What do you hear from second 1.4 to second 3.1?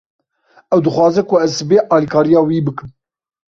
ez sibê alîkariya wî bikim.